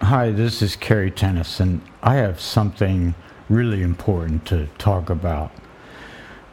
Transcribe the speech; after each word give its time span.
Hi, 0.00 0.32
this 0.32 0.60
is 0.60 0.74
Cary 0.74 1.10
Tennis. 1.10 1.62
I 2.02 2.16
have 2.16 2.40
something 2.40 3.14
really 3.48 3.80
important 3.80 4.44
to 4.46 4.66
talk 4.76 5.08
about. 5.08 5.52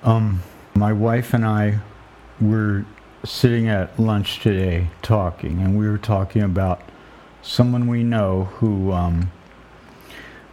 Um, 0.04 0.44
my 0.76 0.94
wife 0.94 1.34
and 1.34 1.44
I 1.44 1.80
were 2.40 2.86
sitting 3.26 3.68
at 3.68 4.00
lunch 4.00 4.42
today 4.42 4.90
talking, 5.02 5.60
and 5.60 5.76
we 5.76 5.90
were 5.90 5.98
talking 5.98 6.44
about 6.44 6.84
someone 7.42 7.88
we 7.88 8.04
know 8.04 8.44
who 8.44 8.92
um, 8.92 9.32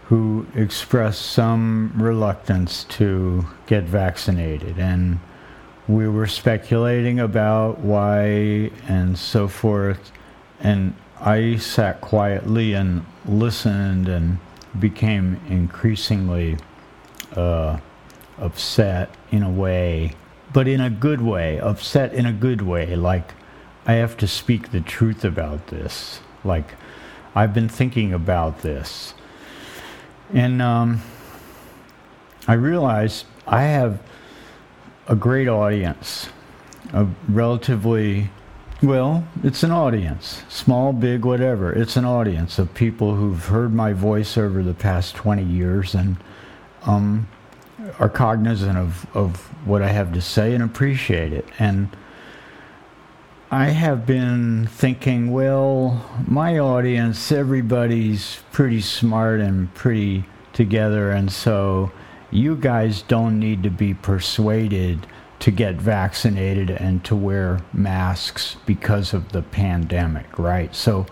who 0.05 0.47
expressed 0.55 1.21
some 1.21 1.93
reluctance 1.95 2.85
to 2.85 3.47
get 3.67 3.85
vaccinated, 3.85 4.79
and 4.79 5.21
we 5.87 6.09
were 6.09 6.27
speculating 6.27 7.21
about 7.21 7.81
why 7.81 8.71
and 8.89 9.19
so 9.19 9.47
forth, 9.47 10.11
and 10.59 10.95
I 11.21 11.57
sat 11.57 12.01
quietly 12.01 12.75
and 12.75 13.05
listened 13.27 14.09
and 14.09 14.39
became 14.79 15.41
increasingly 15.49 16.59
uh, 17.35 17.79
upset 18.39 19.11
in 19.31 19.43
a 19.43 19.51
way, 19.51 20.15
but 20.53 20.69
in 20.69 20.81
a 20.81 20.91
good 20.91 21.21
way, 21.21 21.59
upset 21.59 22.13
in 22.15 22.25
a 22.25 22.33
good 22.33 22.63
way. 22.63 22.95
Like, 22.95 23.33
I 23.85 23.95
have 23.95 24.17
to 24.19 24.29
speak 24.29 24.71
the 24.71 24.81
truth 24.81 25.25
about 25.25 25.69
this. 25.69 26.21
Like, 26.45 26.75
I've 27.35 27.53
been 27.53 27.69
thinking 27.69 28.13
about 28.13 28.63
this. 28.63 29.15
And 30.33 30.63
um, 30.63 31.03
I 32.47 32.53
realized 32.53 33.27
I 33.47 33.63
have 33.63 34.01
a 35.09 35.17
great 35.17 35.49
audience, 35.49 36.29
a 36.93 37.07
relatively 37.29 38.31
well, 38.83 39.27
it's 39.43 39.63
an 39.63 39.73
audience, 39.73 40.43
small, 40.49 40.93
big, 40.93 41.25
whatever. 41.25 41.73
It's 41.73 41.97
an 41.97 42.05
audience 42.05 42.59
of 42.59 42.73
people 42.75 43.17
who've 43.17 43.47
heard 43.47 43.75
my 43.75 43.93
voice 43.93 44.39
over 44.39 44.63
the 44.63 44.75
past 44.75 45.17
20 45.17 45.43
years 45.43 45.95
and 45.95 46.17
um, 46.85 47.29
are 47.99 48.09
cognizant 48.09 48.79
of, 48.79 49.07
of 49.17 49.41
what 49.67 49.83
I 49.83 49.89
have 49.89 50.13
to 50.13 50.21
say 50.21 50.55
and 50.55 50.63
appreciate 50.63 51.33
it. 51.33 51.47
And 51.59 51.89
I 53.51 53.67
have 53.67 54.07
been 54.07 54.67
thinking, 54.67 55.33
well, 55.33 56.09
my 56.27 56.59
audience, 56.59 57.33
everybody's 57.33 58.41
pretty 58.53 58.81
smart 58.81 59.41
and 59.41 59.73
pretty 59.75 60.25
together, 60.53 61.11
and 61.11 61.33
so 61.33 61.91
you 62.31 62.57
guys 62.57 63.03
don't 63.03 63.41
need 63.41 63.63
to 63.63 63.71
be 63.71 63.95
persuaded 63.95 65.07
to 65.41 65.51
get 65.51 65.77
vaccinated 65.77 66.71
and 66.71 67.05
to 67.05 67.15
wear 67.15 67.61
masks 67.73 68.57
because 68.67 69.15
of 69.15 69.31
the 69.33 69.43
pandemic, 69.43 70.39
right? 70.39 70.75
So, 70.75 71.07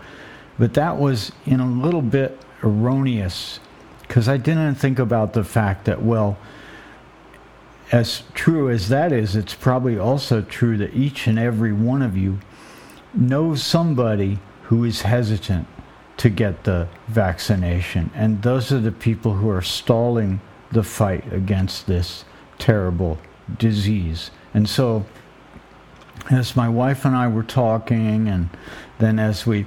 but 0.58 0.74
that 0.74 0.96
was 0.96 1.32
in 1.44 1.60
a 1.60 1.66
little 1.66 2.02
bit 2.02 2.38
erroneous 2.62 3.60
because 4.02 4.28
I 4.28 4.36
didn't 4.36 4.77
think 4.77 4.98
about 4.98 5.32
the 5.32 5.44
fact 5.44 5.84
that, 5.84 6.02
well, 6.02 6.38
as 7.92 8.24
true 8.34 8.69
as 8.69 8.88
that 8.88 9.12
is, 9.12 9.36
it's 9.36 9.54
probably 9.54 9.98
also 9.98 10.42
true 10.42 10.77
that 10.78 10.94
each 10.94 11.27
and 11.27 11.38
every 11.38 11.72
one 11.72 12.02
of 12.02 12.16
you 12.16 12.38
knows 13.14 13.62
somebody 13.62 14.38
who 14.64 14.84
is 14.84 15.02
hesitant 15.02 15.66
to 16.16 16.28
get 16.28 16.64
the 16.64 16.88
vaccination. 17.08 18.10
And 18.14 18.42
those 18.42 18.72
are 18.72 18.80
the 18.80 18.92
people 18.92 19.34
who 19.34 19.48
are 19.48 19.62
stalling 19.62 20.41
the 20.72 20.82
fight 20.82 21.32
against 21.32 21.86
this 21.86 22.24
terrible 22.58 23.19
disease. 23.58 24.30
And 24.55 24.69
so, 24.69 25.05
as 26.30 26.56
my 26.56 26.69
wife 26.69 27.05
and 27.05 27.14
I 27.14 27.28
were 27.28 27.42
talking, 27.42 28.28
and 28.28 28.50
then 28.98 29.19
as 29.19 29.47
we 29.47 29.66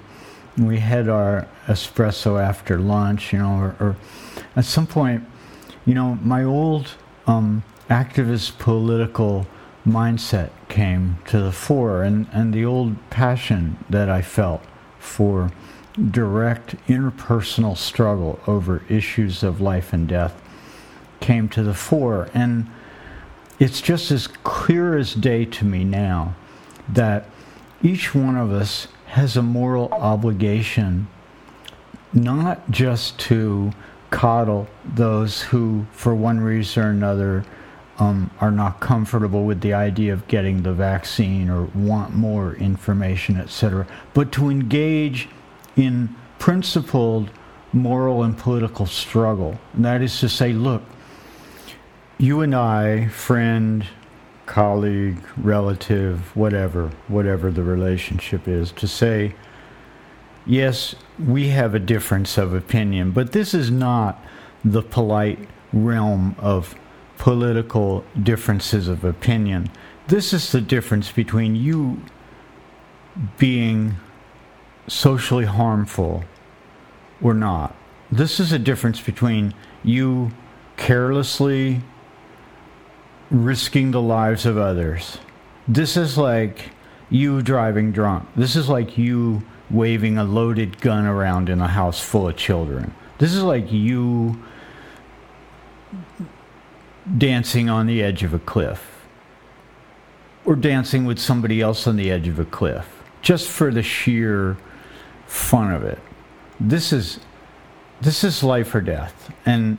we 0.58 0.80
had 0.80 1.08
our 1.08 1.47
espresso 1.67 2.41
after 2.41 2.77
lunch, 2.77 3.31
you 3.31 3.39
know, 3.39 3.55
or, 3.59 3.75
or 3.80 3.95
at 4.55 4.66
some 4.66 4.88
point, 4.88 5.23
you 5.86 5.94
know, 5.94 6.16
my 6.21 6.44
old 6.44 6.95
um, 7.27 7.63
activist 7.89 8.58
political 8.59 9.47
mindset 9.87 10.49
came 10.67 11.17
to 11.27 11.39
the 11.39 11.52
fore, 11.52 12.04
and, 12.04 12.27
and 12.31 12.54
the 12.54 12.65
old 12.65 12.98
passion 13.09 13.77
that 13.89 14.09
I 14.09 14.21
felt 14.21 14.61
for 14.99 15.52
direct 16.11 16.75
interpersonal 16.87 17.75
struggle 17.75 18.39
over 18.48 18.83
issues 18.89 19.43
of 19.43 19.59
life 19.59 19.92
and 19.93 20.08
death 20.08 20.42
came 21.20 21.49
to 21.49 21.64
the 21.64 21.73
fore. 21.73 22.30
And 22.33 22.67
it's 23.59 23.81
just 23.81 24.11
as 24.11 24.27
clear 24.27 24.97
as 24.97 25.14
day 25.14 25.45
to 25.45 25.65
me 25.65 25.83
now 25.83 26.36
that 26.87 27.25
each 27.83 28.15
one 28.15 28.36
of 28.36 28.52
us 28.52 28.87
has 29.08 29.36
a 29.36 29.42
moral 29.42 29.89
obligation 29.93 31.08
not 32.14 32.69
just 32.71 33.19
to 33.19 33.71
coddle 34.09 34.67
those 34.83 35.42
who, 35.42 35.86
for 35.92 36.15
one 36.15 36.39
reason 36.39 36.83
or 36.83 36.89
another, 36.89 37.45
um, 37.99 38.31
are 38.39 38.52
not 38.52 38.80
comfortable 38.80 39.43
with 39.43 39.61
the 39.61 39.73
idea 39.73 40.14
of 40.14 40.27
getting 40.27 40.64
the 40.64 40.73
vaccine 40.73 41.49
or 41.49 41.65
want 41.75 42.15
more 42.15 42.55
information, 42.55 43.37
etc., 43.37 43.86
but 44.14 44.31
to 44.31 44.49
engage 44.49 45.27
in 45.75 46.15
principled 46.39 47.30
moral 47.73 48.23
and 48.23 48.37
political 48.37 48.86
struggle. 48.86 49.59
And 49.73 49.86
that 49.86 50.02
is 50.02 50.19
to 50.21 50.30
say, 50.30 50.53
look, 50.53 50.81
you 52.19 52.41
and 52.41 52.53
I, 52.53 53.07
friend, 53.07 53.87
colleague, 54.45 55.23
relative, 55.37 56.35
whatever, 56.35 56.91
whatever 57.07 57.49
the 57.49 57.63
relationship 57.63 58.47
is, 58.47 58.73
to 58.73 58.87
say, 58.87 59.35
yes, 60.45 60.95
we 61.17 61.47
have 61.47 61.73
a 61.73 61.80
difference 61.80 62.37
of 62.37 62.53
opinion, 62.53 63.11
but 63.11 63.31
this 63.31 63.53
is 63.53 63.71
not 63.71 64.21
the 64.65 64.81
polite 64.81 65.39
realm 65.71 66.35
of 66.39 66.75
political 67.17 68.03
differences 68.21 68.89
of 68.89 69.05
opinion. 69.05 69.69
This 70.07 70.33
is 70.33 70.51
the 70.51 70.61
difference 70.61 71.11
between 71.11 71.55
you 71.55 72.01
being 73.37 73.95
socially 74.87 75.45
harmful 75.45 76.25
or 77.21 77.33
not. 77.33 77.75
This 78.11 78.39
is 78.39 78.51
a 78.51 78.59
difference 78.59 78.99
between 78.99 79.53
you 79.83 80.31
carelessly 80.75 81.81
risking 83.30 83.92
the 83.92 84.02
lives 84.02 84.45
of 84.45 84.58
others. 84.58 85.20
This 85.67 85.95
is 85.95 86.17
like 86.17 86.72
you 87.10 87.42
driving 87.42 87.92
drunk. 87.92 88.28
This 88.36 88.56
is 88.56 88.70
like 88.70 88.98
you 88.98 89.44
waving 89.70 90.17
a 90.17 90.23
loaded 90.23 90.82
gun 90.82 91.06
around 91.06 91.50
in 91.50 91.62
a 91.62 91.67
house 91.67 92.02
full 92.02 92.28
of 92.28 92.36
children. 92.36 92.94
This 93.20 93.34
is 93.34 93.44
like 93.44 93.72
you 93.72 94.42
dancing 97.17 97.70
on 97.70 97.88
the 97.88 98.04
edge 98.04 98.23
of 98.23 98.34
a 98.34 98.40
cliff 98.40 99.06
or 100.46 100.56
dancing 100.56 101.06
with 101.06 101.20
somebody 101.20 101.61
else 101.61 101.88
on 101.88 101.96
the 101.96 102.11
edge 102.11 102.28
of 102.28 102.40
a 102.40 102.46
cliff 102.46 103.04
just 103.22 103.48
for 103.50 103.72
the 103.72 103.84
sheer 103.84 104.58
fun 105.28 105.72
of 105.72 105.84
it. 105.84 106.00
This 106.60 106.92
is 106.92 107.20
this 108.02 108.23
is 108.23 108.44
life 108.44 108.73
or 108.73 108.82
death. 108.82 109.32
And 109.46 109.78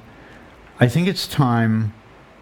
I 0.78 0.88
think 0.88 1.08
it's 1.08 1.26
time 1.26 1.94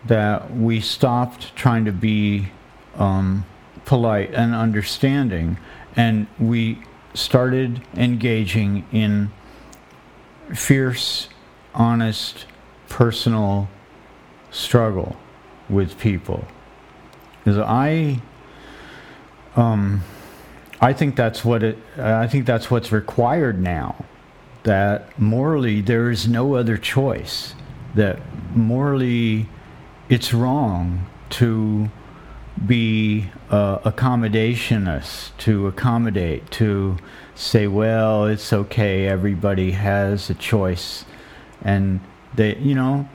that 0.08 0.54
we 0.54 0.80
stopped 0.80 1.54
trying 1.54 1.84
to 1.84 1.92
be 1.92 2.48
um, 2.96 3.44
polite 3.84 4.34
and 4.34 4.54
understanding, 4.54 5.58
and 5.96 6.26
we 6.38 6.82
started 7.14 7.80
engaging 7.94 8.86
in 8.92 9.30
fierce, 10.54 11.28
honest, 11.74 12.46
personal 12.88 13.68
struggle 14.50 15.16
with 15.68 15.98
people. 15.98 16.46
Because 17.38 17.58
I, 17.58 18.20
um, 19.56 20.02
I 20.80 20.92
think 20.92 21.16
that's 21.16 21.44
what 21.44 21.62
it. 21.62 21.78
I 21.98 22.26
think 22.26 22.46
that's 22.46 22.70
what's 22.70 22.92
required 22.92 23.60
now. 23.60 24.04
That 24.62 25.18
morally 25.18 25.80
there 25.80 26.10
is 26.10 26.28
no 26.28 26.54
other 26.54 26.76
choice. 26.76 27.54
That 27.94 28.20
morally 28.54 29.48
it's 30.08 30.32
wrong 30.32 31.06
to 31.30 31.90
be 32.66 33.30
uh, 33.50 33.78
accommodationist, 33.80 35.36
to 35.38 35.66
accommodate, 35.66 36.50
to 36.50 36.96
say, 37.34 37.66
well, 37.66 38.24
it's 38.26 38.52
okay, 38.52 39.06
everybody 39.06 39.72
has 39.72 40.30
a 40.30 40.34
choice, 40.34 41.04
and 41.62 42.00
they, 42.34 42.56
you 42.56 42.74
know, 42.74 43.08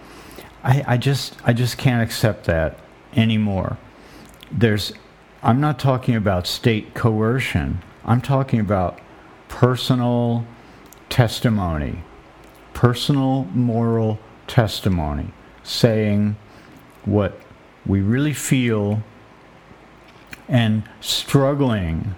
I, 0.63 0.83
I 0.87 0.97
just, 0.97 1.35
I 1.43 1.53
just 1.53 1.77
can't 1.77 2.01
accept 2.01 2.45
that 2.45 2.79
anymore. 3.15 3.77
There's, 4.51 4.93
I'm 5.41 5.59
not 5.59 5.79
talking 5.79 6.15
about 6.15 6.47
state 6.47 6.93
coercion. 6.93 7.81
I'm 8.05 8.21
talking 8.21 8.59
about 8.59 8.99
personal 9.49 10.45
testimony, 11.09 12.03
personal 12.73 13.45
moral 13.45 14.19
testimony, 14.47 15.33
saying 15.63 16.37
what 17.05 17.39
we 17.85 18.01
really 18.01 18.33
feel 18.33 19.03
and 20.47 20.83
struggling, 21.01 22.15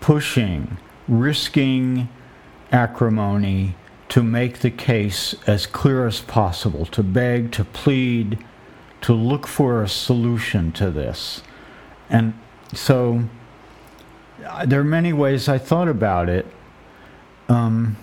pushing, 0.00 0.76
risking 1.08 2.08
acrimony 2.72 3.74
to 4.08 4.22
make 4.22 4.60
the 4.60 4.70
case 4.70 5.34
as 5.46 5.66
clear 5.66 6.06
as 6.06 6.20
possible, 6.20 6.86
to 6.86 7.02
beg, 7.02 7.52
to 7.52 7.64
plead, 7.64 8.38
to 9.00 9.12
look 9.12 9.46
for 9.46 9.82
a 9.82 9.88
solution 9.88 10.72
to 10.72 10.90
this. 10.90 11.42
And 12.08 12.34
so 12.72 13.24
uh, 14.44 14.66
there 14.66 14.80
are 14.80 14.84
many 14.84 15.12
ways 15.12 15.48
I 15.48 15.58
thought 15.58 15.88
about 15.88 16.28
it. 16.28 16.46
Um, 17.48 17.96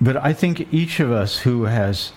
but 0.00 0.16
I 0.16 0.32
think 0.32 0.72
each 0.72 1.00
of 1.00 1.12
us 1.12 1.38
who 1.40 1.64
has 1.64 2.12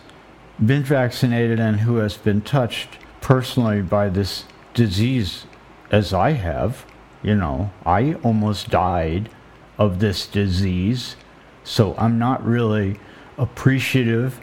been 0.63 0.83
vaccinated 0.83 1.59
and 1.59 1.81
who 1.81 1.97
has 1.97 2.17
been 2.17 2.41
touched 2.41 2.97
personally 3.21 3.81
by 3.81 4.09
this 4.09 4.45
disease, 4.73 5.45
as 5.91 6.13
I 6.13 6.31
have, 6.31 6.85
you 7.23 7.35
know, 7.35 7.71
I 7.85 8.13
almost 8.15 8.69
died 8.69 9.29
of 9.77 9.99
this 9.99 10.27
disease. 10.27 11.15
So 11.63 11.95
I'm 11.97 12.19
not 12.19 12.45
really 12.45 12.99
appreciative 13.37 14.39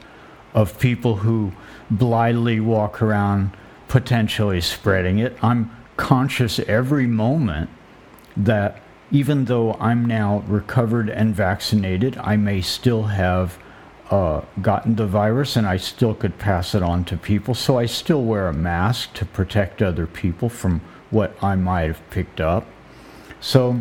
of 0.55 0.79
people 0.79 1.17
who 1.17 1.53
blithely 1.91 2.61
walk 2.61 3.01
around 3.01 3.57
potentially 3.89 4.61
spreading 4.61 5.19
it. 5.19 5.37
I'm 5.43 5.71
conscious 5.97 6.59
every 6.61 7.07
moment 7.07 7.71
that 8.37 8.83
even 9.11 9.45
though 9.45 9.75
I'm 9.75 10.05
now 10.05 10.43
recovered 10.47 11.11
and 11.11 11.35
vaccinated, 11.35 12.17
I 12.19 12.37
may 12.37 12.63
still 12.63 13.05
have 13.05 13.59
uh, 14.13 14.45
gotten 14.61 14.97
the 14.97 15.07
virus 15.07 15.57
and 15.57 15.67
I 15.67 15.79
still 15.79 16.15
could 16.15 16.39
pass 16.39 16.75
it 16.75 16.83
on 16.83 17.05
to 17.07 17.17
people. 17.17 17.55
So 17.55 17.79
I 17.79 17.87
still 17.87 18.23
wear 18.23 18.47
a 18.47 18.53
mask 18.53 19.15
to 19.15 19.25
protect 19.25 19.81
other 19.81 20.07
people 20.07 20.51
from 20.51 20.83
what 21.11 21.35
I 21.43 21.57
might 21.57 21.85
have 21.85 22.11
picked 22.11 22.39
up. 22.39 22.67
So 23.41 23.81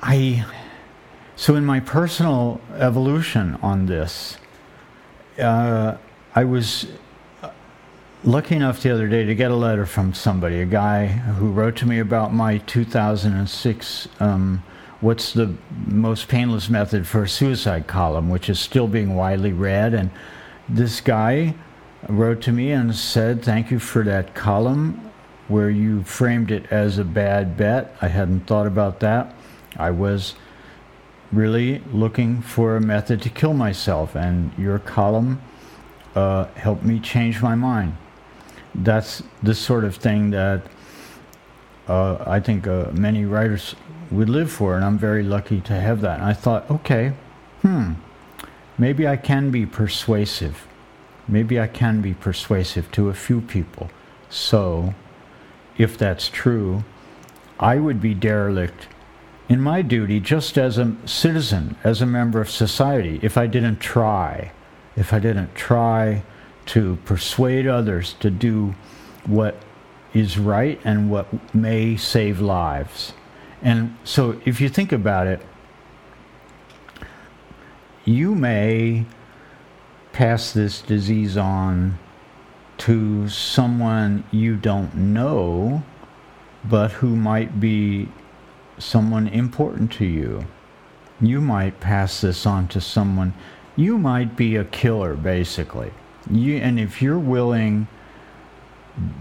I 0.00 0.46
so 1.36 1.54
in 1.54 1.66
my 1.66 1.80
personal 1.80 2.62
evolution 2.76 3.58
on 3.62 3.86
this, 3.86 4.38
uh, 5.38 5.98
I 6.34 6.44
was 6.44 6.86
lucky 8.24 8.56
enough 8.56 8.82
the 8.82 8.90
other 8.90 9.08
day 9.08 9.24
to 9.24 9.34
get 9.34 9.50
a 9.50 9.54
letter 9.54 9.84
from 9.84 10.14
somebody, 10.14 10.60
a 10.60 10.66
guy 10.66 11.06
who 11.06 11.50
wrote 11.50 11.76
to 11.76 11.86
me 11.86 11.98
about 11.98 12.32
my 12.32 12.58
2006 12.58 14.08
um, 14.18 14.62
"What's 15.00 15.32
the 15.32 15.54
most 15.86 16.28
painless 16.28 16.68
method 16.68 17.06
for 17.06 17.26
suicide?" 17.26 17.86
column, 17.86 18.28
which 18.28 18.48
is 18.48 18.58
still 18.58 18.86
being 18.88 19.14
widely 19.14 19.52
read. 19.52 19.94
And 19.94 20.10
this 20.68 21.00
guy 21.00 21.54
wrote 22.08 22.40
to 22.42 22.52
me 22.52 22.72
and 22.72 22.94
said, 22.94 23.42
"Thank 23.42 23.70
you 23.70 23.78
for 23.78 24.04
that 24.04 24.34
column." 24.34 25.00
Where 25.48 25.70
you 25.70 26.04
framed 26.04 26.52
it 26.52 26.66
as 26.70 26.98
a 26.98 27.04
bad 27.04 27.56
bet. 27.56 27.96
I 28.00 28.06
hadn't 28.06 28.46
thought 28.46 28.68
about 28.68 29.00
that. 29.00 29.34
I 29.76 29.90
was 29.90 30.34
really 31.32 31.82
looking 31.92 32.40
for 32.40 32.76
a 32.76 32.80
method 32.80 33.20
to 33.22 33.28
kill 33.28 33.54
myself, 33.54 34.14
and 34.14 34.52
your 34.56 34.78
column 34.78 35.40
uh, 36.14 36.44
helped 36.54 36.84
me 36.84 37.00
change 37.00 37.42
my 37.42 37.54
mind. 37.54 37.96
That's 38.74 39.22
the 39.42 39.54
sort 39.54 39.84
of 39.84 39.96
thing 39.96 40.30
that 40.30 40.62
uh, 41.88 42.22
I 42.26 42.40
think 42.40 42.66
uh, 42.66 42.90
many 42.92 43.24
writers 43.24 43.74
would 44.10 44.28
live 44.28 44.50
for, 44.50 44.74
and 44.76 44.84
I'm 44.84 44.98
very 44.98 45.22
lucky 45.22 45.60
to 45.62 45.72
have 45.74 46.00
that. 46.00 46.18
And 46.20 46.28
I 46.28 46.32
thought, 46.32 46.70
okay, 46.70 47.12
hmm, 47.62 47.92
maybe 48.76 49.06
I 49.06 49.16
can 49.16 49.50
be 49.50 49.66
persuasive. 49.66 50.66
Maybe 51.28 51.60
I 51.60 51.66
can 51.66 52.00
be 52.00 52.14
persuasive 52.14 52.90
to 52.92 53.08
a 53.08 53.14
few 53.14 53.40
people. 53.40 53.90
So, 54.28 54.94
if 55.78 55.96
that's 55.96 56.28
true, 56.28 56.84
I 57.58 57.76
would 57.76 58.00
be 58.00 58.14
derelict 58.14 58.88
in 59.48 59.60
my 59.60 59.82
duty 59.82 60.20
just 60.20 60.56
as 60.56 60.78
a 60.78 60.94
citizen, 61.04 61.76
as 61.82 62.00
a 62.00 62.06
member 62.06 62.40
of 62.40 62.48
society, 62.48 63.18
if 63.20 63.36
I 63.36 63.48
didn't 63.48 63.80
try, 63.80 64.52
if 64.96 65.12
I 65.12 65.18
didn't 65.18 65.54
try 65.56 66.22
to 66.66 66.98
persuade 67.04 67.66
others 67.66 68.14
to 68.20 68.30
do 68.30 68.76
what 69.26 69.56
is 70.14 70.38
right 70.38 70.80
and 70.84 71.10
what 71.10 71.54
may 71.54 71.96
save 71.96 72.40
lives. 72.40 73.12
And 73.62 73.96
so 74.04 74.40
if 74.44 74.60
you 74.60 74.68
think 74.68 74.92
about 74.92 75.26
it, 75.26 75.40
you 78.04 78.34
may 78.34 79.04
pass 80.12 80.52
this 80.52 80.80
disease 80.82 81.36
on 81.36 81.98
to 82.78 83.28
someone 83.28 84.24
you 84.30 84.56
don't 84.56 84.94
know, 84.94 85.82
but 86.64 86.90
who 86.92 87.14
might 87.14 87.60
be 87.60 88.08
someone 88.78 89.28
important 89.28 89.92
to 89.92 90.06
you. 90.06 90.46
You 91.20 91.40
might 91.40 91.80
pass 91.80 92.22
this 92.22 92.46
on 92.46 92.68
to 92.68 92.80
someone. 92.80 93.34
You 93.76 93.98
might 93.98 94.36
be 94.36 94.56
a 94.56 94.64
killer, 94.64 95.14
basically. 95.14 95.92
You, 96.30 96.56
and 96.56 96.80
if 96.80 97.02
you're 97.02 97.18
willing, 97.18 97.86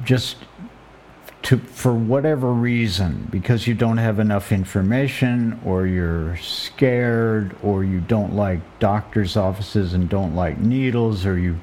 just 0.06 0.38
to, 1.50 1.58
for 1.58 1.96
whatever 1.96 2.54
reason, 2.54 3.28
because 3.32 3.66
you 3.66 3.74
don't 3.74 3.98
have 3.98 4.20
enough 4.20 4.52
information, 4.52 5.60
or 5.66 5.88
you're 5.88 6.38
scared, 6.38 7.56
or 7.64 7.84
you 7.84 8.00
don't 8.02 8.36
like 8.36 8.60
doctor's 8.78 9.36
offices 9.36 9.96
and 9.96 10.08
don't 10.10 10.36
like 10.36 10.60
needles, 10.60 11.26
or 11.26 11.40
you 11.40 11.60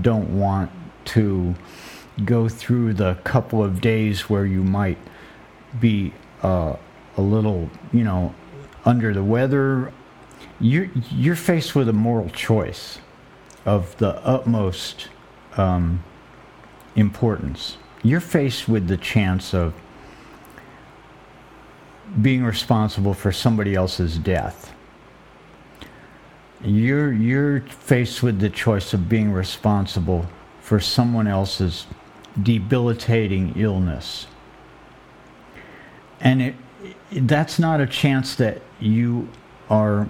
don't 0.00 0.38
want 0.38 0.70
to 1.04 1.54
go 2.24 2.48
through 2.48 2.94
the 2.94 3.12
couple 3.24 3.62
of 3.62 3.82
days 3.82 4.22
where 4.30 4.46
you 4.46 4.64
might 4.64 4.96
be 5.78 6.14
uh, 6.42 6.74
a 7.18 7.20
little, 7.20 7.68
you 7.92 8.04
know, 8.04 8.34
under 8.86 9.12
the 9.12 9.22
weather, 9.22 9.92
you're, 10.60 10.88
you're 11.10 11.36
faced 11.36 11.74
with 11.74 11.90
a 11.90 11.92
moral 11.92 12.30
choice 12.30 13.00
of 13.66 13.94
the 13.98 14.16
utmost 14.26 15.08
um, 15.58 16.02
importance. 16.94 17.76
You're 18.06 18.20
faced 18.20 18.68
with 18.68 18.86
the 18.86 18.96
chance 18.96 19.52
of 19.52 19.74
being 22.22 22.44
responsible 22.44 23.14
for 23.14 23.32
somebody 23.32 23.74
else's 23.74 24.16
death. 24.16 24.72
You're, 26.62 27.12
you're 27.12 27.62
faced 27.62 28.22
with 28.22 28.38
the 28.38 28.48
choice 28.48 28.94
of 28.94 29.08
being 29.08 29.32
responsible 29.32 30.26
for 30.60 30.78
someone 30.78 31.26
else's 31.26 31.88
debilitating 32.40 33.54
illness. 33.56 34.28
And 36.20 36.42
it, 36.42 36.54
that's 37.10 37.58
not 37.58 37.80
a 37.80 37.88
chance 37.88 38.36
that 38.36 38.62
you 38.78 39.28
are 39.68 40.08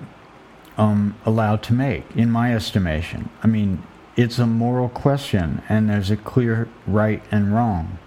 um, 0.77 1.17
allowed 1.25 1.63
to 1.63 1.73
make, 1.73 2.05
in 2.15 2.31
my 2.31 2.55
estimation. 2.55 3.31
I 3.43 3.47
mean, 3.47 3.83
it's 4.17 4.39
a 4.39 4.47
moral 4.47 4.89
question, 4.89 5.63
and 5.69 5.91
there's 5.91 6.11
a 6.11 6.17
clear 6.17 6.69
right 6.87 7.23
and 7.31 7.55
wrong. 7.55 7.99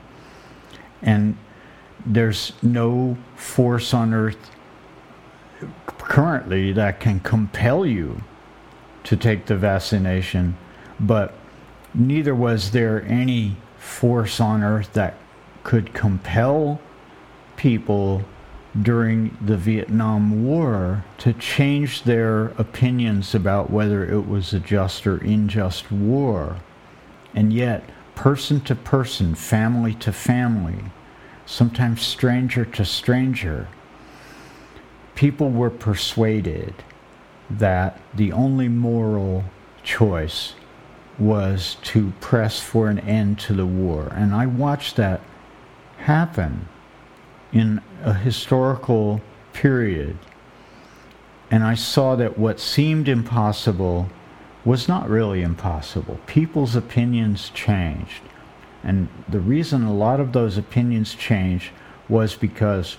And 1.01 1.37
there's 2.05 2.53
no 2.61 3.17
force 3.35 3.93
on 3.93 4.13
earth 4.13 4.51
currently 5.87 6.71
that 6.73 6.99
can 6.99 7.19
compel 7.19 7.85
you 7.85 8.23
to 9.03 9.15
take 9.15 9.45
the 9.45 9.55
vaccination, 9.55 10.57
but 10.99 11.33
neither 11.93 12.33
was 12.33 12.71
there 12.71 13.03
any 13.03 13.55
force 13.77 14.39
on 14.39 14.63
earth 14.63 14.93
that 14.93 15.15
could 15.63 15.93
compel 15.93 16.81
people 17.55 18.23
during 18.81 19.35
the 19.41 19.57
Vietnam 19.57 20.43
War 20.43 21.03
to 21.17 21.33
change 21.33 22.03
their 22.03 22.47
opinions 22.57 23.33
about 23.35 23.69
whether 23.69 24.05
it 24.05 24.27
was 24.27 24.53
a 24.53 24.59
just 24.59 25.05
or 25.07 25.17
unjust 25.17 25.91
war. 25.91 26.57
And 27.33 27.51
yet, 27.51 27.83
person 28.15 28.61
to 28.61 28.75
person, 28.75 29.35
family 29.35 29.93
to 29.95 30.11
family, 30.11 30.85
sometimes 31.45 32.01
stranger 32.01 32.65
to 32.65 32.85
stranger, 32.85 33.67
people 35.15 35.49
were 35.49 35.69
persuaded 35.69 36.73
that 37.49 37.99
the 38.13 38.31
only 38.31 38.67
moral 38.67 39.43
choice 39.83 40.53
was 41.17 41.75
to 41.81 42.13
press 42.21 42.59
for 42.59 42.87
an 42.87 42.99
end 42.99 43.39
to 43.39 43.53
the 43.53 43.65
war. 43.65 44.11
And 44.15 44.33
I 44.33 44.45
watched 44.45 44.95
that 44.97 45.21
happen 45.97 46.67
in 47.51 47.81
a 48.03 48.13
historical 48.13 49.21
period, 49.53 50.17
and 51.51 51.63
I 51.63 51.73
saw 51.73 52.15
that 52.15 52.37
what 52.37 52.59
seemed 52.59 53.07
impossible 53.07 54.09
was 54.65 54.87
not 54.87 55.09
really 55.09 55.41
impossible. 55.41 56.19
People's 56.27 56.75
opinions 56.75 57.49
changed. 57.49 58.21
And 58.83 59.09
the 59.27 59.39
reason 59.39 59.83
a 59.83 59.93
lot 59.93 60.19
of 60.19 60.31
those 60.31 60.57
opinions 60.57 61.15
changed 61.15 61.71
was 62.07 62.35
because 62.35 62.97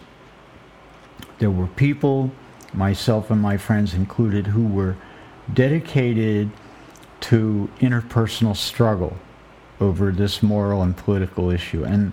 there 1.38 1.50
were 1.50 1.68
people, 1.68 2.32
myself 2.72 3.30
and 3.30 3.40
my 3.40 3.56
friends 3.56 3.94
included, 3.94 4.48
who 4.48 4.66
were 4.66 4.96
dedicated 5.52 6.50
to 7.20 7.70
interpersonal 7.80 8.56
struggle 8.56 9.16
over 9.80 10.10
this 10.10 10.42
moral 10.42 10.82
and 10.82 10.96
political 10.96 11.50
issue. 11.50 11.84
And 11.84 12.12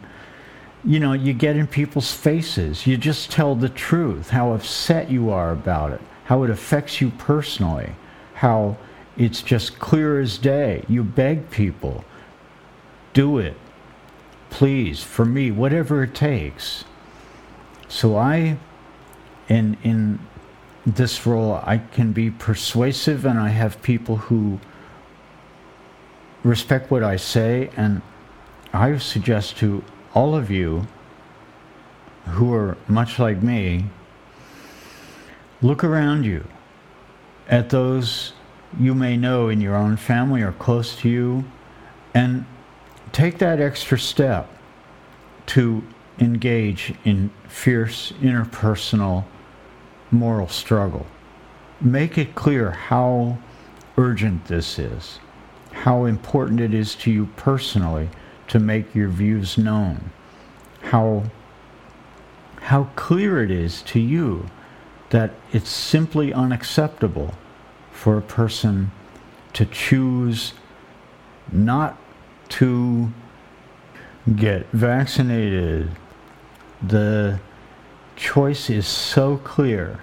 you 0.86 1.00
know, 1.00 1.14
you 1.14 1.34
get 1.34 1.56
in 1.56 1.68
people's 1.68 2.12
faces. 2.12 2.86
You 2.88 2.98
just 2.98 3.32
tell 3.32 3.56
the 3.56 3.70
truth, 3.70 4.30
how 4.30 4.54
upset 4.54 5.10
you 5.10 5.30
are 5.30 5.52
about 5.52 5.92
it, 5.92 6.02
how 6.26 6.44
it 6.44 6.50
affects 6.50 7.02
you 7.02 7.10
personally, 7.12 7.92
how 8.36 8.78
it's 9.18 9.42
just 9.42 9.80
clear 9.80 10.20
as 10.20 10.38
day. 10.38 10.84
You 10.88 11.04
beg 11.04 11.50
people, 11.50 12.06
do 13.14 13.40
it. 13.40 13.58
Please, 14.50 15.04
for 15.04 15.26
me, 15.26 15.52
whatever 15.52 16.04
it 16.04 16.14
takes. 16.14 16.86
So 17.90 18.16
I, 18.16 18.58
in, 19.50 19.78
in 19.84 20.20
this 20.86 21.26
role, 21.26 21.60
I 21.64 21.80
can 21.80 22.14
be 22.14 22.30
persuasive 22.30 23.26
and 23.26 23.40
I 23.40 23.50
have 23.50 23.82
people 23.82 24.18
who 24.18 24.60
respect 26.44 26.92
what 26.92 27.04
I 27.04 27.18
say. 27.18 27.70
And 27.76 28.02
I 28.74 28.98
suggest 28.98 29.58
to 29.58 29.84
all 30.14 30.36
of 30.36 30.50
you 30.50 30.88
who 32.26 32.54
are 32.54 32.78
much 32.88 33.20
like 33.20 33.42
me, 33.42 33.86
look 35.62 35.84
around 35.84 36.26
you 36.26 36.46
at 37.48 37.70
those 37.70 38.34
you 38.80 38.94
may 38.94 39.16
know 39.16 39.50
in 39.50 39.62
your 39.62 39.76
own 39.76 39.98
family 39.98 40.42
or 40.42 40.52
close 40.54 40.96
to 40.98 41.10
you 41.10 41.46
and 42.14 42.46
take 43.12 43.38
that 43.38 43.60
extra 43.60 43.98
step 43.98 44.50
to 45.46 45.84
engage 46.20 46.94
in 47.06 47.30
fierce 47.48 48.12
interpersonal 48.22 49.24
moral 50.12 50.48
struggle. 50.48 51.06
Make 51.80 52.18
it 52.18 52.36
clear 52.36 52.72
how 52.72 53.38
urgent 53.98 54.46
this 54.46 54.78
is, 54.80 55.20
how 55.72 56.06
important 56.06 56.60
it 56.60 56.74
is 56.74 56.96
to 56.96 57.12
you 57.12 57.28
personally 57.38 58.10
to 58.48 58.60
make 58.60 58.96
your 58.96 59.10
views 59.10 59.58
known, 59.58 60.12
how, 60.84 61.24
how 62.62 62.86
clear 62.96 63.44
it 63.44 63.52
is 63.52 63.82
to 63.84 64.00
you 64.00 64.50
that 65.10 65.32
it's 65.54 65.70
simply 65.70 66.34
unacceptable 66.34 67.34
for 67.92 68.18
a 68.18 68.22
person 68.22 68.92
to 69.54 69.66
choose 69.66 70.54
not 71.52 71.98
to 72.50 73.12
get 74.36 74.68
vaccinated. 74.72 75.90
The 76.86 77.40
choice 78.16 78.70
is 78.70 78.86
so 78.86 79.38
clear. 79.38 80.02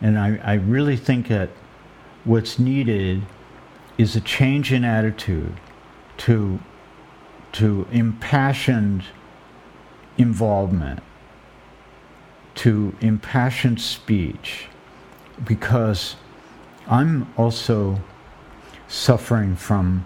And 0.00 0.18
I, 0.18 0.38
I 0.44 0.54
really 0.54 0.96
think 0.96 1.28
that 1.28 1.48
what's 2.24 2.58
needed 2.58 3.22
is 3.96 4.16
a 4.16 4.20
change 4.20 4.72
in 4.72 4.84
attitude 4.84 5.54
to, 6.18 6.60
to 7.54 7.86
impassioned 7.92 9.04
involvement, 10.18 11.00
to 12.56 12.94
impassioned 13.00 13.80
speech, 13.80 14.66
because 15.44 16.16
I'm 16.88 17.32
also 17.36 18.00
suffering 18.88 19.56
from 19.56 20.04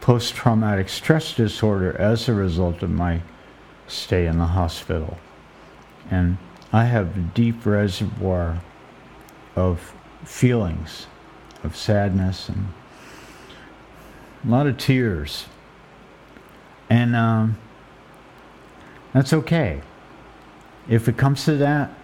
post 0.00 0.34
traumatic 0.34 0.88
stress 0.88 1.34
disorder 1.34 1.96
as 1.96 2.28
a 2.28 2.34
result 2.34 2.82
of 2.82 2.90
my 2.90 3.22
stay 3.86 4.26
in 4.26 4.38
the 4.38 4.46
hospital. 4.46 5.18
And 6.10 6.38
I 6.72 6.84
have 6.84 7.16
a 7.16 7.20
deep 7.20 7.64
reservoir 7.64 8.60
of 9.54 9.94
feelings 10.24 11.06
of 11.62 11.76
sadness 11.76 12.48
and 12.48 12.68
a 14.44 14.48
lot 14.48 14.66
of 14.66 14.76
tears. 14.78 15.46
And 16.90 17.14
um, 17.14 17.56
that's 19.12 19.32
okay. 19.32 19.80
If 20.88 21.08
it 21.08 21.16
comes 21.16 21.44
to 21.44 21.56
that, 21.56 21.94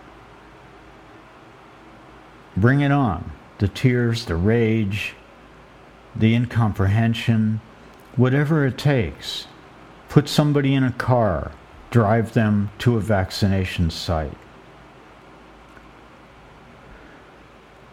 bring 2.57 2.81
it 2.81 2.93
on. 2.93 3.33
The 3.59 3.67
tears, 3.69 4.27
the 4.27 4.37
rage, 4.37 5.15
the 6.15 6.35
incomprehension, 6.35 7.61
whatever 8.15 8.65
it 8.65 8.79
takes. 8.79 9.49
Put 10.09 10.29
somebody 10.29 10.73
in 10.75 10.85
a 10.85 10.93
car, 10.93 11.51
drive 11.91 12.33
them 12.35 12.71
to 12.79 12.97
a 12.97 13.01
vaccination 13.01 13.91
site. 13.91 14.37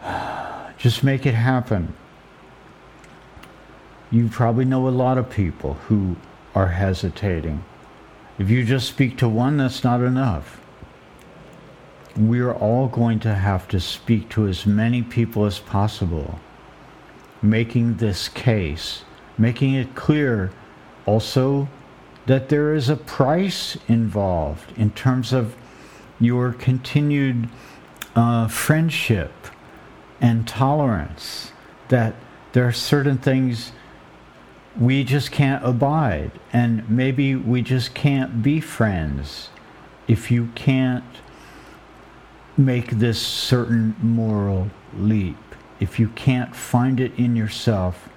Just 0.78 1.02
make 1.02 1.26
it 1.26 1.34
happen. 1.34 1.94
You 4.12 4.28
probably 4.28 4.64
know 4.64 4.86
a 4.86 4.90
lot 4.90 5.18
of 5.18 5.28
people 5.28 5.74
who 5.88 6.16
are 6.54 6.68
hesitating. 6.68 7.64
If 8.38 8.50
you 8.50 8.64
just 8.64 8.88
speak 8.88 9.18
to 9.18 9.28
one, 9.28 9.56
that's 9.56 9.84
not 9.84 10.00
enough. 10.00 10.60
We're 12.16 12.52
all 12.52 12.88
going 12.88 13.20
to 13.20 13.34
have 13.34 13.66
to 13.68 13.80
speak 13.80 14.28
to 14.30 14.46
as 14.46 14.66
many 14.66 15.02
people 15.02 15.44
as 15.44 15.58
possible, 15.58 16.38
making 17.42 17.96
this 17.96 18.28
case, 18.28 19.04
making 19.36 19.74
it 19.74 19.94
clear 19.94 20.52
also 21.06 21.68
that 22.26 22.48
there 22.48 22.74
is 22.74 22.88
a 22.88 22.96
price 22.96 23.76
involved 23.88 24.72
in 24.76 24.90
terms 24.92 25.32
of 25.32 25.54
your 26.20 26.52
continued 26.52 27.48
uh, 28.14 28.48
friendship 28.48 29.32
and 30.20 30.46
tolerance, 30.46 31.52
that 31.88 32.14
there 32.52 32.66
are 32.66 32.72
certain 32.72 33.18
things 33.18 33.72
we 34.78 35.04
just 35.04 35.30
can't 35.30 35.64
abide. 35.64 36.32
And 36.52 36.88
maybe 36.88 37.34
we 37.34 37.62
just 37.62 37.94
can't 37.94 38.42
be 38.42 38.60
friends 38.60 39.50
if 40.08 40.30
you 40.30 40.48
can't 40.54 41.04
make 42.56 42.90
this 42.90 43.20
certain 43.20 43.96
moral 44.00 44.70
leap. 44.96 45.36
If 45.80 45.98
you 45.98 46.08
can't 46.08 46.54
find 46.54 47.00
it 47.00 47.12
in 47.18 47.36
yourself 47.36 48.08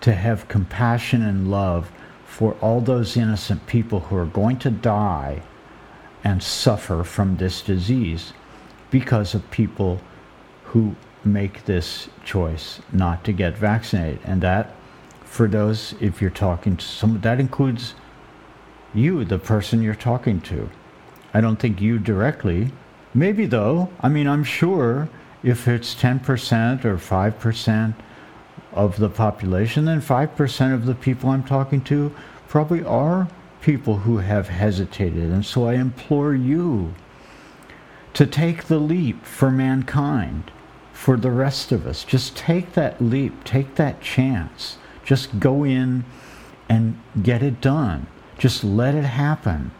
to 0.00 0.12
have 0.12 0.48
compassion 0.48 1.22
and 1.22 1.50
love 1.50 1.90
for 2.26 2.54
all 2.60 2.80
those 2.80 3.16
innocent 3.16 3.66
people 3.66 4.00
who 4.00 4.16
are 4.16 4.26
going 4.26 4.58
to 4.58 4.70
die 4.70 5.42
and 6.22 6.42
suffer 6.42 7.02
from 7.04 7.36
this 7.36 7.62
disease 7.62 8.32
because 8.90 9.34
of 9.34 9.50
people 9.50 10.00
who 10.64 10.94
make 11.24 11.64
this 11.64 12.08
choice 12.24 12.80
not 12.92 13.24
to 13.24 13.32
get 13.32 13.56
vaccinated. 13.56 14.20
And 14.24 14.40
that 14.42 14.74
for 15.28 15.46
those, 15.46 15.94
if 16.00 16.20
you're 16.20 16.30
talking 16.30 16.76
to 16.76 16.84
someone, 16.84 17.20
that 17.20 17.38
includes 17.38 17.94
you, 18.94 19.24
the 19.24 19.38
person 19.38 19.82
you're 19.82 19.94
talking 19.94 20.40
to. 20.40 20.68
I 21.32 21.40
don't 21.40 21.60
think 21.60 21.80
you 21.80 21.98
directly. 21.98 22.72
Maybe 23.14 23.46
though. 23.46 23.90
I 24.00 24.08
mean, 24.08 24.26
I'm 24.26 24.44
sure 24.44 25.08
if 25.42 25.68
it's 25.68 25.94
10% 25.94 26.84
or 26.84 26.96
5% 26.96 27.94
of 28.72 28.98
the 28.98 29.08
population, 29.08 29.84
then 29.84 30.00
5% 30.00 30.74
of 30.74 30.86
the 30.86 30.94
people 30.94 31.30
I'm 31.30 31.44
talking 31.44 31.82
to 31.82 32.14
probably 32.48 32.82
are 32.84 33.28
people 33.60 33.98
who 33.98 34.18
have 34.18 34.48
hesitated. 34.48 35.30
And 35.30 35.44
so 35.44 35.68
I 35.68 35.74
implore 35.74 36.34
you 36.34 36.94
to 38.14 38.26
take 38.26 38.64
the 38.64 38.78
leap 38.78 39.24
for 39.24 39.50
mankind, 39.50 40.50
for 40.92 41.16
the 41.16 41.30
rest 41.30 41.70
of 41.70 41.86
us. 41.86 42.02
Just 42.02 42.36
take 42.36 42.72
that 42.72 43.00
leap, 43.00 43.44
take 43.44 43.74
that 43.76 44.00
chance. 44.00 44.78
Just 45.08 45.40
go 45.40 45.64
in 45.64 46.04
and 46.68 47.00
get 47.22 47.42
it 47.42 47.62
done. 47.62 48.08
Just 48.36 48.62
let 48.62 48.94
it 48.94 49.06
happen 49.06 49.70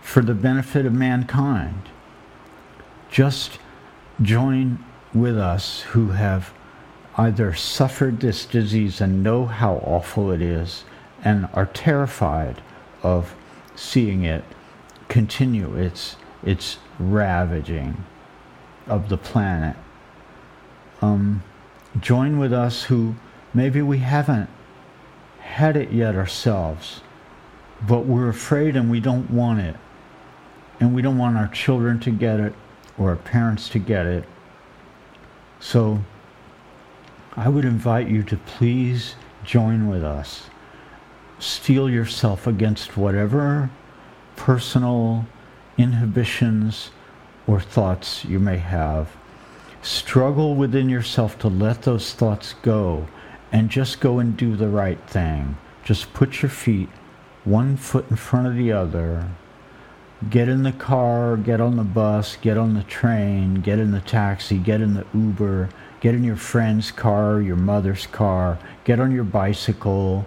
for 0.00 0.22
the 0.22 0.32
benefit 0.32 0.86
of 0.86 0.94
mankind. 0.94 1.82
Just 3.10 3.58
join 4.22 4.82
with 5.12 5.36
us 5.36 5.82
who 5.92 6.12
have 6.12 6.54
either 7.18 7.52
suffered 7.52 8.20
this 8.20 8.46
disease 8.46 9.02
and 9.02 9.22
know 9.22 9.44
how 9.44 9.74
awful 9.84 10.30
it 10.30 10.40
is 10.40 10.84
and 11.22 11.46
are 11.52 11.66
terrified 11.66 12.62
of 13.02 13.34
seeing 13.76 14.24
it 14.24 14.44
continue 15.08 15.76
its, 15.76 16.16
its 16.42 16.78
ravaging 16.98 18.02
of 18.86 19.10
the 19.10 19.18
planet. 19.18 19.76
Um, 21.02 21.42
join 22.00 22.38
with 22.38 22.54
us 22.54 22.84
who 22.84 23.16
maybe 23.52 23.82
we 23.82 23.98
haven't 23.98 24.48
had 25.40 25.76
it 25.76 25.90
yet 25.90 26.14
ourselves, 26.14 27.00
but 27.86 28.06
we're 28.06 28.28
afraid 28.28 28.76
and 28.76 28.90
we 28.90 29.00
don't 29.00 29.30
want 29.30 29.60
it. 29.60 29.76
And 30.78 30.94
we 30.94 31.02
don't 31.02 31.18
want 31.18 31.36
our 31.36 31.48
children 31.48 32.00
to 32.00 32.10
get 32.10 32.40
it 32.40 32.54
or 32.96 33.10
our 33.10 33.16
parents 33.16 33.68
to 33.70 33.78
get 33.78 34.06
it. 34.06 34.24
So 35.58 36.00
I 37.36 37.48
would 37.48 37.64
invite 37.64 38.08
you 38.08 38.22
to 38.24 38.36
please 38.36 39.14
join 39.44 39.88
with 39.88 40.02
us. 40.02 40.48
Steel 41.38 41.88
yourself 41.88 42.46
against 42.46 42.96
whatever 42.96 43.70
personal 44.36 45.26
inhibitions 45.76 46.90
or 47.46 47.60
thoughts 47.60 48.24
you 48.24 48.38
may 48.38 48.58
have. 48.58 49.16
Struggle 49.82 50.54
within 50.54 50.88
yourself 50.88 51.38
to 51.38 51.48
let 51.48 51.82
those 51.82 52.12
thoughts 52.12 52.54
go 52.62 53.06
and 53.52 53.70
just 53.70 54.00
go 54.00 54.18
and 54.18 54.36
do 54.36 54.56
the 54.56 54.68
right 54.68 55.00
thing. 55.08 55.56
Just 55.84 56.12
put 56.12 56.42
your 56.42 56.50
feet 56.50 56.88
one 57.44 57.76
foot 57.76 58.10
in 58.10 58.16
front 58.16 58.46
of 58.46 58.54
the 58.56 58.72
other. 58.72 59.28
get 60.28 60.50
in 60.50 60.62
the 60.64 60.72
car, 60.72 61.34
get 61.38 61.62
on 61.62 61.76
the 61.76 61.82
bus, 61.82 62.36
get 62.36 62.58
on 62.58 62.74
the 62.74 62.82
train, 62.82 63.54
get 63.54 63.78
in 63.78 63.90
the 63.90 64.00
taxi, 64.02 64.58
get 64.58 64.82
in 64.82 64.92
the 64.92 65.06
Uber, 65.14 65.70
get 66.00 66.14
in 66.14 66.22
your 66.22 66.36
friend's 66.36 66.90
car, 66.92 67.40
your 67.40 67.56
mother's 67.56 68.06
car, 68.06 68.58
get 68.84 69.00
on 69.00 69.10
your 69.10 69.24
bicycle, 69.24 70.26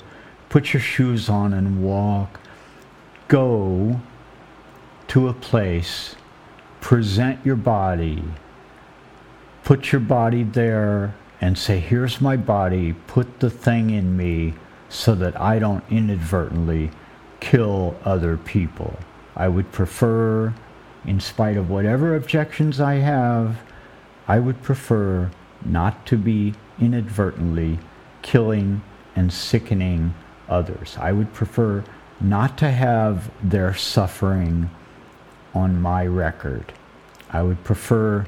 put 0.50 0.74
your 0.74 0.82
shoes 0.82 1.30
on 1.30 1.54
and 1.54 1.84
walk. 1.84 2.40
Go 3.28 4.02
to 5.10 5.28
a 5.28 5.34
place, 5.34 6.16
present 6.82 7.46
your 7.46 7.56
body, 7.56 8.24
put 9.64 9.92
your 9.92 10.02
body 10.02 10.42
there 10.42 11.14
and 11.44 11.58
say, 11.58 11.78
Here's 11.78 12.22
my 12.22 12.38
body, 12.38 12.94
put 12.94 13.42
the 13.42 13.50
thing 13.50 13.90
in 13.90 14.16
me 14.16 14.54
so 14.88 15.14
that 15.14 15.40
I 15.42 15.60
don't 15.60 15.84
inadvertently 15.90 16.90
kill 17.42 17.98
other 18.06 18.38
people. 18.38 18.98
I 19.36 19.50
would 19.50 19.70
prefer, 19.74 20.54
in 21.04 21.20
spite 21.20 21.58
of 21.58 21.70
whatever 21.70 22.16
objections 22.16 22.80
I 22.80 22.96
have, 22.96 23.58
I 24.26 24.40
would 24.40 24.62
prefer 24.62 25.32
not 25.66 26.06
to 26.06 26.18
be 26.18 26.54
inadvertently 26.80 27.78
killing 28.22 28.82
and 29.14 29.34
sickening 29.34 30.14
others. 30.48 30.96
I 30.98 31.12
would 31.12 31.34
prefer 31.34 31.84
not 32.22 32.58
to 32.60 32.72
have 32.72 33.30
their 33.44 33.74
suffering 33.74 34.70
on 35.54 35.82
my 35.82 36.06
record. 36.06 36.72
I 37.30 37.44
would 37.44 37.66
prefer 37.66 38.28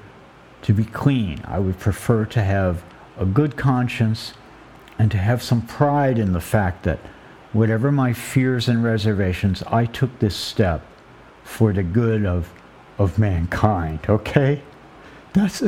to 0.64 0.74
be 0.74 0.84
clean. 0.84 1.42
I 1.46 1.60
would 1.60 1.80
prefer 1.80 2.26
to 2.26 2.44
have 2.44 2.84
a 3.18 3.26
good 3.26 3.56
conscience 3.56 4.34
and 4.98 5.12
to 5.12 5.18
have 5.18 5.42
some 5.42 5.62
pride 5.62 6.18
in 6.18 6.34
the 6.34 6.40
fact 6.40 6.84
that 6.84 7.00
whatever 7.54 7.92
my 7.92 8.14
fears 8.14 8.68
and 8.68 8.84
reservations, 8.84 9.64
I 9.64 9.86
took 9.86 10.20
this 10.20 10.36
step 10.36 10.86
for 11.44 11.72
the 11.74 11.84
good 11.84 12.26
of, 12.26 12.52
of 12.98 13.18
mankind, 13.18 14.00
okay? 14.10 14.62
That's, 15.34 15.64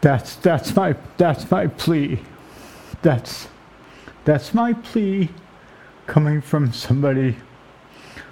that's, 0.00 0.36
that's, 0.36 0.74
my, 0.76 0.96
that's 1.16 1.50
my 1.50 1.66
plea. 1.66 2.20
That's, 3.02 3.48
that's 4.24 4.54
my 4.54 4.72
plea 4.72 5.30
coming 6.06 6.40
from 6.40 6.72
somebody 6.72 7.36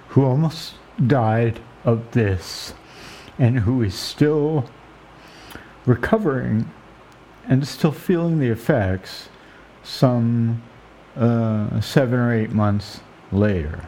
who 0.09 0.23
almost 0.23 0.75
died 1.07 1.59
of 1.83 2.11
this 2.11 2.73
and 3.39 3.59
who 3.59 3.81
is 3.81 3.95
still 3.95 4.69
recovering 5.85 6.69
and 7.47 7.67
still 7.67 7.91
feeling 7.91 8.39
the 8.39 8.49
effects 8.49 9.29
some 9.83 10.61
uh, 11.15 11.79
seven 11.81 12.19
or 12.19 12.33
eight 12.33 12.51
months 12.51 13.01
later. 13.31 13.87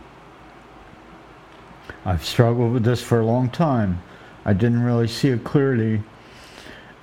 I've 2.03 2.23
struggled 2.23 2.73
with 2.73 2.83
this 2.83 3.01
for 3.01 3.19
a 3.19 3.25
long 3.25 3.49
time. 3.49 4.01
I 4.43 4.53
didn't 4.53 4.83
really 4.83 5.07
see 5.07 5.29
it 5.29 5.43
clearly, 5.43 6.03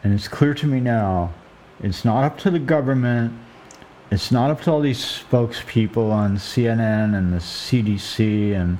and 0.04 0.12
it's 0.14 0.28
clear 0.28 0.54
to 0.54 0.66
me 0.66 0.80
now. 0.80 1.32
It's 1.80 2.04
not 2.04 2.22
up 2.22 2.38
to 2.38 2.50
the 2.50 2.60
government. 2.60 3.32
It's 4.12 4.30
not 4.30 4.50
up 4.50 4.60
to 4.62 4.70
all 4.70 4.80
these 4.80 5.00
spokespeople 5.00 6.12
on 6.12 6.36
CNN 6.36 7.16
and 7.16 7.32
the 7.32 7.38
CDC, 7.38 8.54
and 8.54 8.78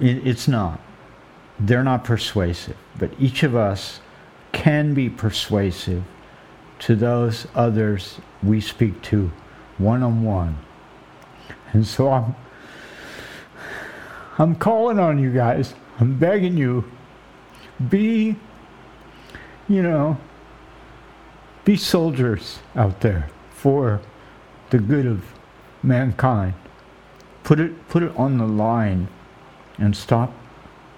it, 0.00 0.26
it's 0.26 0.48
not. 0.48 0.80
They're 1.58 1.84
not 1.84 2.04
persuasive. 2.04 2.76
But 2.98 3.10
each 3.18 3.42
of 3.42 3.54
us 3.54 4.00
can 4.52 4.94
be 4.94 5.10
persuasive 5.10 6.04
to 6.80 6.96
those 6.96 7.46
others 7.54 8.18
we 8.42 8.60
speak 8.60 9.00
to 9.02 9.30
one 9.78 10.02
on 10.02 10.22
one. 10.22 10.58
And 11.72 11.86
so 11.86 12.12
I'm 12.12 12.34
I'm 14.36 14.56
calling 14.56 14.98
on 14.98 15.18
you 15.18 15.32
guys. 15.32 15.74
I'm 16.00 16.18
begging 16.18 16.56
you. 16.56 16.90
Be, 17.88 18.34
you 19.68 19.82
know, 19.82 20.18
be 21.64 21.76
soldiers 21.76 22.58
out 22.74 23.00
there 23.00 23.28
for 23.50 24.00
the 24.70 24.78
good 24.78 25.06
of 25.06 25.24
mankind. 25.84 26.54
Put 27.44 27.60
it, 27.60 27.88
put 27.88 28.02
it 28.02 28.16
on 28.16 28.38
the 28.38 28.46
line 28.46 29.06
and 29.78 29.96
stop 29.96 30.32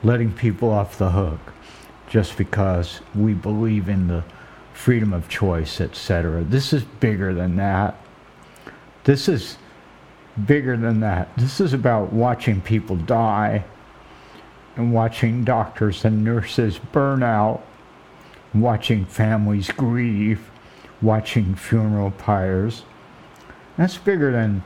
letting 0.03 0.33
people 0.33 0.71
off 0.71 0.97
the 0.97 1.11
hook 1.11 1.53
just 2.09 2.39
because 2.39 3.01
we 3.15 3.35
believe 3.35 3.89
in 3.89 4.09
the 4.09 4.25
freedom 4.77 5.15
of 5.15 5.27
choice, 5.29 5.81
etc. 5.81 6.45
This 6.45 6.73
is 6.73 6.85
bigger 6.85 7.33
than 7.33 7.57
that. 7.57 7.97
This 9.05 9.27
is 9.27 9.57
bigger 10.45 10.77
than 10.77 11.01
that. 11.01 11.35
This 11.37 11.61
is 11.61 11.73
about 11.73 12.13
watching 12.13 12.61
people 12.61 12.95
die 12.95 13.65
and 14.77 14.93
watching 14.93 15.45
doctors 15.45 16.05
and 16.05 16.23
nurses 16.23 16.79
burn 16.93 17.23
out, 17.23 17.65
watching 18.53 19.07
families 19.07 19.71
grieve, 19.73 20.51
watching 21.01 21.55
funeral 21.55 22.11
pyres. 22.11 22.85
That's 23.79 23.97
bigger 23.97 24.31
than 24.31 24.63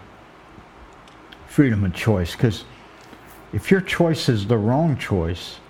freedom 1.46 1.84
of 1.84 1.94
choice 1.94 2.32
because 2.32 2.64
if 3.52 3.70
your 3.70 3.80
choice 3.80 4.28
is 4.28 4.48
the 4.48 4.58
wrong 4.58 4.96
choice, 4.98 5.60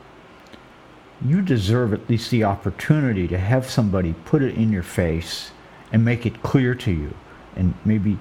you 1.25 1.43
deserve 1.43 1.93
at 1.93 2.09
least 2.09 2.31
the 2.31 2.45
opportunity 2.45 3.29
to 3.29 3.39
have 3.39 3.69
somebody 3.69 4.15
put 4.25 4.43
it 4.43 4.55
in 4.55 4.73
your 4.73 4.83
face 4.83 5.51
and 5.93 6.05
make 6.05 6.25
it 6.25 6.43
clear 6.43 6.75
to 6.75 6.91
you 6.91 7.15
and 7.57 7.75
maybe 7.85 8.19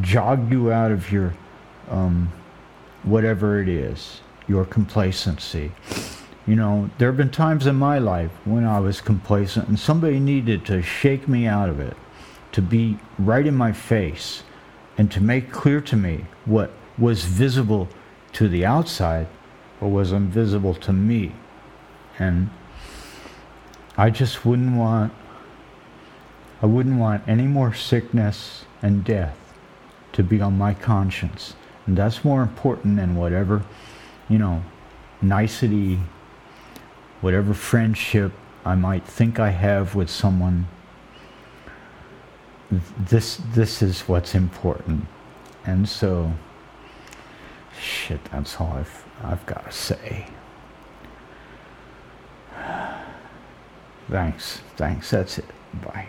jog 0.00 0.50
you 0.50 0.70
out 0.72 0.90
of 0.90 1.10
your 1.10 1.34
um, 1.88 2.30
whatever 3.02 3.60
it 3.60 3.68
is, 3.68 4.20
your 4.46 4.64
complacency. 4.64 5.72
You 6.46 6.56
know, 6.56 6.90
there 6.98 7.08
have 7.08 7.16
been 7.16 7.30
times 7.30 7.66
in 7.66 7.76
my 7.76 7.98
life 7.98 8.30
when 8.44 8.64
I 8.64 8.80
was 8.80 9.00
complacent 9.00 9.68
and 9.68 9.78
somebody 9.78 10.18
needed 10.18 10.64
to 10.66 10.82
shake 10.82 11.28
me 11.28 11.46
out 11.46 11.68
of 11.68 11.80
it, 11.80 11.96
to 12.52 12.62
be 12.62 12.98
right 13.18 13.46
in 13.46 13.54
my 13.54 13.72
face, 13.72 14.42
and 14.96 15.10
to 15.12 15.20
make 15.20 15.52
clear 15.52 15.80
to 15.82 15.96
me 15.96 16.24
what 16.44 16.70
was 16.96 17.24
visible 17.24 17.88
to 18.32 18.48
the 18.48 18.64
outside 18.64 19.28
or 19.80 19.90
was 19.90 20.12
invisible 20.12 20.74
to 20.74 20.92
me. 20.92 21.32
And 22.18 22.50
I 23.96 24.10
just 24.10 24.44
wouldn't 24.44 24.76
want 24.76 25.12
I 26.60 26.66
wouldn't 26.66 26.98
want 26.98 27.22
any 27.28 27.46
more 27.46 27.72
sickness 27.72 28.64
and 28.82 29.04
death 29.04 29.36
to 30.12 30.24
be 30.24 30.40
on 30.40 30.58
my 30.58 30.74
conscience. 30.74 31.54
And 31.86 31.96
that's 31.96 32.24
more 32.24 32.42
important 32.42 32.96
than 32.96 33.14
whatever, 33.14 33.62
you 34.28 34.38
know, 34.38 34.62
nicety, 35.22 36.00
whatever 37.20 37.54
friendship 37.54 38.32
I 38.64 38.74
might 38.74 39.06
think 39.06 39.38
I 39.38 39.50
have 39.50 39.94
with 39.94 40.10
someone. 40.10 40.66
This 42.98 43.40
this 43.54 43.80
is 43.80 44.02
what's 44.02 44.34
important. 44.34 45.06
And 45.64 45.88
so 45.88 46.32
shit, 47.80 48.22
that's 48.26 48.60
all 48.60 48.72
I've 48.72 49.04
I've 49.22 49.46
got 49.46 49.64
to 49.64 49.72
say. 49.72 50.26
Thanks. 54.08 54.60
Thanks. 54.76 55.10
That's 55.10 55.38
it. 55.38 55.44
Bye. 55.84 56.08